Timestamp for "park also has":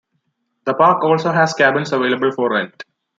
0.73-1.53